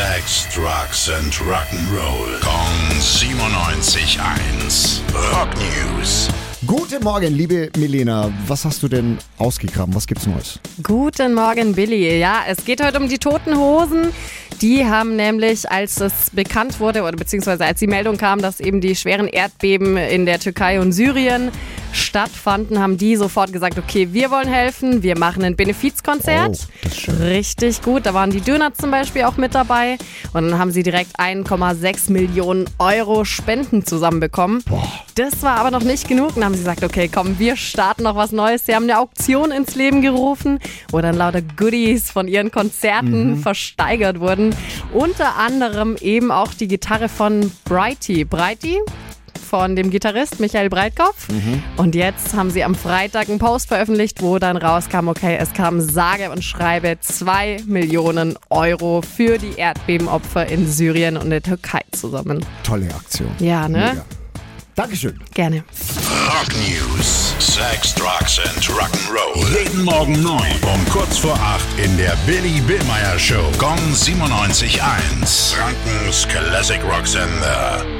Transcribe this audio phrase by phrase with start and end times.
[0.00, 2.40] Sex, Drugs and Rock'n'Roll.
[2.40, 5.02] Kong 97.1.
[5.30, 6.30] Rock News.
[6.66, 8.32] Guten Morgen, liebe Milena.
[8.46, 9.94] Was hast du denn ausgegraben?
[9.94, 10.58] Was gibt's Neues?
[10.82, 12.18] Guten Morgen, Billy.
[12.18, 14.08] Ja, es geht heute um die Toten Hosen.
[14.62, 18.80] Die haben nämlich, als es bekannt wurde oder beziehungsweise als die Meldung kam, dass eben
[18.80, 21.50] die schweren Erdbeben in der Türkei und Syrien
[22.00, 26.48] stattfanden, haben die sofort gesagt, okay, wir wollen helfen, wir machen ein Benefizkonzert.
[26.48, 27.16] Oh, das ist schön.
[27.16, 28.06] Richtig gut.
[28.06, 29.98] Da waren die Döner zum Beispiel auch mit dabei.
[30.32, 34.64] Und dann haben sie direkt 1,6 Millionen Euro Spenden zusammenbekommen.
[35.14, 36.34] Das war aber noch nicht genug.
[36.34, 38.66] Dann haben sie gesagt, okay, komm, wir starten noch was Neues.
[38.66, 40.58] Sie haben eine Auktion ins Leben gerufen,
[40.90, 44.54] wo dann lauter Goodies von ihren Konzerten versteigert wurden.
[44.92, 48.24] Unter anderem eben auch die Gitarre von Brighty.
[48.24, 48.80] Brighty?
[49.50, 51.26] Von dem Gitarrist Michael Breitkopf.
[51.76, 55.80] Und jetzt haben sie am Freitag einen Post veröffentlicht, wo dann rauskam, okay, es kam
[55.80, 62.46] sage und schreibe 2 Millionen Euro für die Erdbebenopfer in Syrien und der Türkei zusammen.
[62.62, 63.30] Tolle Aktion.
[63.40, 63.90] Ja, ne?
[63.90, 64.04] Mega.
[64.76, 65.18] Dankeschön.
[65.34, 65.64] Gerne.
[66.28, 67.34] Rock News.
[67.40, 69.44] Sex, Drugs and Rock'n'Roll.
[69.58, 70.40] Jeden Morgen 9
[70.72, 73.50] um kurz vor 8 in der Billy Billmeyer Show.
[73.58, 75.54] Gong 97.1.
[75.54, 77.99] Frankens Classic Rock Sender.